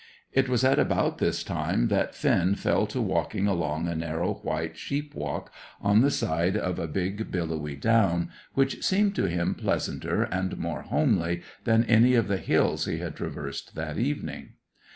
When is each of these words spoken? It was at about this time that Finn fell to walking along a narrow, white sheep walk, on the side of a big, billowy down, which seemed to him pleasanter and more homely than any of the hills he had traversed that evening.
It 0.33 0.49
was 0.49 0.63
at 0.63 0.79
about 0.79 1.19
this 1.19 1.43
time 1.43 1.87
that 1.89 2.15
Finn 2.15 2.55
fell 2.55 2.87
to 2.87 2.99
walking 2.99 3.45
along 3.45 3.87
a 3.87 3.95
narrow, 3.95 4.33
white 4.33 4.75
sheep 4.75 5.13
walk, 5.13 5.53
on 5.79 6.01
the 6.01 6.09
side 6.09 6.57
of 6.57 6.79
a 6.79 6.87
big, 6.87 7.29
billowy 7.29 7.75
down, 7.75 8.31
which 8.55 8.83
seemed 8.83 9.13
to 9.17 9.25
him 9.25 9.53
pleasanter 9.53 10.23
and 10.23 10.57
more 10.57 10.81
homely 10.81 11.43
than 11.65 11.83
any 11.83 12.15
of 12.15 12.29
the 12.29 12.37
hills 12.37 12.85
he 12.85 12.97
had 12.97 13.15
traversed 13.15 13.75
that 13.75 13.99
evening. 13.99 14.53